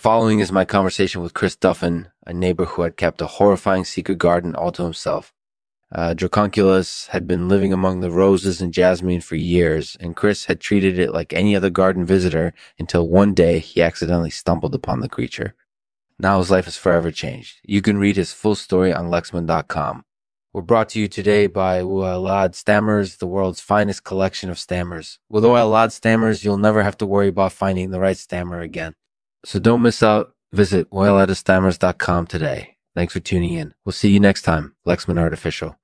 [0.00, 4.16] following is my conversation with Chris Duffin, a neighbor who had kept a horrifying secret
[4.16, 5.34] garden all to himself.
[5.94, 10.58] Uh, Dracunculus had been living among the roses and jasmine for years, and Chris had
[10.58, 15.08] treated it like any other garden visitor until one day he accidentally stumbled upon the
[15.08, 15.54] creature.
[16.18, 17.58] Now his life is forever changed.
[17.62, 20.06] You can read his full story on Lexman.com.
[20.54, 25.18] We're brought to you today by Ouelad Stammers, the world's finest collection of stammers.
[25.28, 28.94] With Ouelad Stammers, you'll never have to worry about finding the right stammer again.
[29.44, 30.34] So don't miss out.
[30.52, 32.76] Visit OilAtAstammers.com today.
[32.94, 33.72] Thanks for tuning in.
[33.84, 34.74] We'll see you next time.
[34.86, 35.78] Lexman Artificial.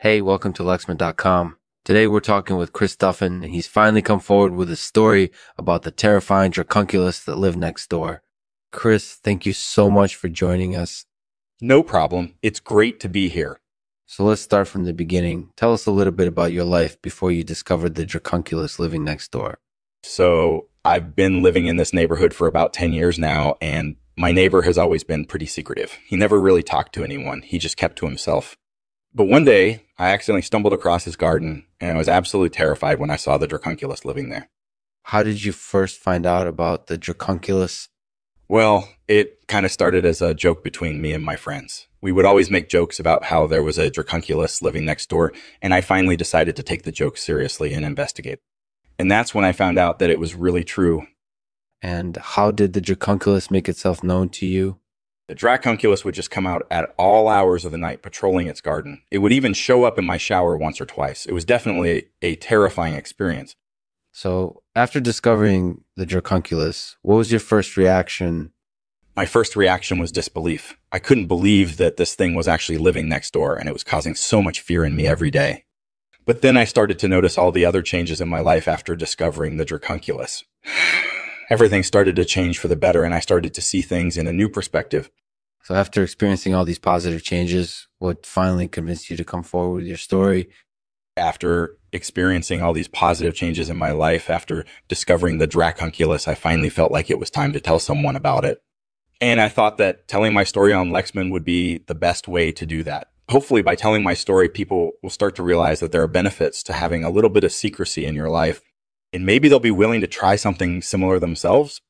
[0.00, 1.56] Hey, welcome to Lexman.com.
[1.84, 5.82] Today we're talking with Chris Duffin, and he's finally come forward with a story about
[5.82, 8.22] the terrifying Dracunculus that lived next door.
[8.72, 11.04] Chris, thank you so much for joining us.
[11.60, 12.34] No problem.
[12.42, 13.60] It's great to be here.
[14.06, 15.50] So let's start from the beginning.
[15.56, 19.30] Tell us a little bit about your life before you discovered the Dracunculus living next
[19.30, 19.58] door.
[20.02, 24.62] So I've been living in this neighborhood for about 10 years now, and my neighbor
[24.62, 25.98] has always been pretty secretive.
[26.06, 28.56] He never really talked to anyone, he just kept to himself.
[29.14, 33.10] But one day, I accidentally stumbled across his garden, and I was absolutely terrified when
[33.10, 34.48] I saw the Dracunculus living there.
[35.04, 37.88] How did you first find out about the Dracunculus?
[38.48, 41.86] Well, it kind of started as a joke between me and my friends.
[42.00, 45.74] We would always make jokes about how there was a Dracunculus living next door, and
[45.74, 48.38] I finally decided to take the joke seriously and investigate.
[48.98, 51.06] And that's when I found out that it was really true.
[51.80, 54.78] And how did the Dracunculus make itself known to you?
[55.28, 59.02] The Dracunculus would just come out at all hours of the night patrolling its garden.
[59.10, 61.26] It would even show up in my shower once or twice.
[61.26, 63.54] It was definitely a, a terrifying experience.
[64.10, 68.52] So, after discovering the Dracunculus, what was your first reaction?
[69.14, 70.78] My first reaction was disbelief.
[70.90, 74.14] I couldn't believe that this thing was actually living next door and it was causing
[74.14, 75.64] so much fear in me every day.
[76.28, 79.56] But then I started to notice all the other changes in my life after discovering
[79.56, 80.44] the Dracunculus.
[81.50, 84.32] Everything started to change for the better, and I started to see things in a
[84.34, 85.10] new perspective.
[85.64, 89.86] So, after experiencing all these positive changes, what finally convinced you to come forward with
[89.86, 90.50] your story?
[91.16, 96.68] After experiencing all these positive changes in my life, after discovering the Dracunculus, I finally
[96.68, 98.62] felt like it was time to tell someone about it.
[99.18, 102.66] And I thought that telling my story on Lexman would be the best way to
[102.66, 106.08] do that hopefully by telling my story, people will start to realize that there are
[106.08, 108.62] benefits to having a little bit of secrecy in your life.
[109.12, 111.80] And maybe they'll be willing to try something similar themselves.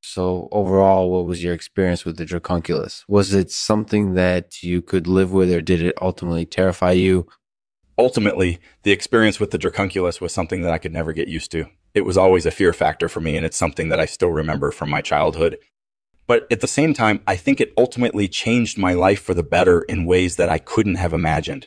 [0.00, 3.04] So overall, what was your experience with the Dracunculus?
[3.08, 7.26] Was it something that you could live with or did it ultimately terrify you?
[7.98, 11.66] Ultimately, the experience with the Dracunculus was something that I could never get used to.
[11.94, 14.70] It was always a fear factor for me, and it's something that I still remember
[14.70, 15.58] from my childhood.
[16.28, 19.80] But at the same time, I think it ultimately changed my life for the better
[19.82, 21.66] in ways that I couldn't have imagined.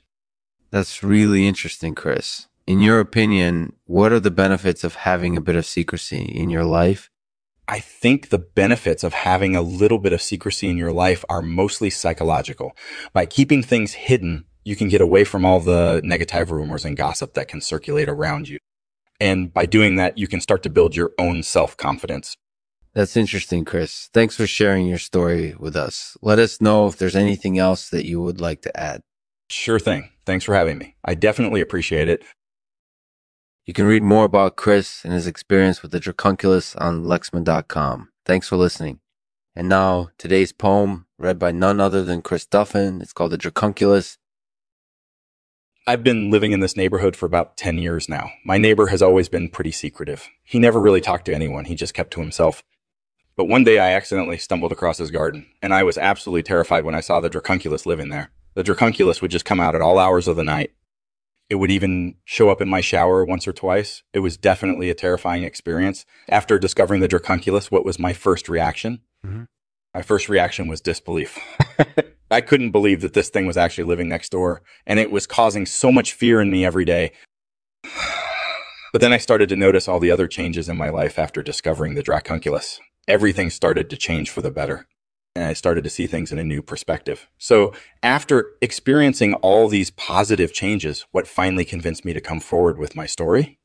[0.69, 2.47] That's really interesting, Chris.
[2.67, 6.63] In your opinion, what are the benefits of having a bit of secrecy in your
[6.63, 7.09] life?
[7.67, 11.41] I think the benefits of having a little bit of secrecy in your life are
[11.41, 12.77] mostly psychological.
[13.13, 17.33] By keeping things hidden, you can get away from all the negative rumors and gossip
[17.33, 18.59] that can circulate around you.
[19.19, 22.35] And by doing that, you can start to build your own self confidence.
[22.93, 24.09] That's interesting, Chris.
[24.13, 26.17] Thanks for sharing your story with us.
[26.21, 29.01] Let us know if there's anything else that you would like to add.
[29.49, 30.09] Sure thing.
[30.25, 30.95] Thanks for having me.
[31.03, 32.23] I definitely appreciate it.
[33.65, 38.09] You can read more about Chris and his experience with the Dracunculus on Lexman.com.
[38.25, 38.99] Thanks for listening.
[39.55, 43.01] And now, today's poem, read by none other than Chris Duffin.
[43.01, 44.17] It's called The Dracunculus.
[45.87, 48.31] I've been living in this neighborhood for about 10 years now.
[48.45, 50.27] My neighbor has always been pretty secretive.
[50.43, 52.63] He never really talked to anyone, he just kept to himself.
[53.35, 56.95] But one day I accidentally stumbled across his garden, and I was absolutely terrified when
[56.95, 58.31] I saw the Dracunculus living there.
[58.55, 60.71] The Dracunculus would just come out at all hours of the night.
[61.49, 64.03] It would even show up in my shower once or twice.
[64.13, 66.05] It was definitely a terrifying experience.
[66.29, 69.01] After discovering the Dracunculus, what was my first reaction?
[69.25, 69.43] Mm-hmm.
[69.93, 71.37] My first reaction was disbelief.
[72.31, 75.65] I couldn't believe that this thing was actually living next door, and it was causing
[75.65, 77.11] so much fear in me every day.
[78.93, 81.95] But then I started to notice all the other changes in my life after discovering
[81.95, 82.77] the Dracunculus
[83.07, 84.87] everything started to change for the better.
[85.35, 87.29] And I started to see things in a new perspective.
[87.37, 92.95] So after experiencing all these positive changes, what finally convinced me to come forward with
[92.95, 93.57] my story?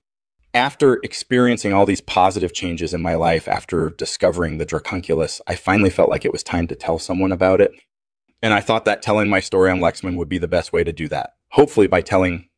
[0.55, 5.91] After experiencing all these positive changes in my life, after discovering the Dracunculus, I finally
[5.91, 7.73] felt like it was time to tell someone about it.
[8.43, 10.93] And I thought that telling my story on Lexman would be the best way to
[10.93, 11.31] do that.
[11.51, 12.49] Hopefully by telling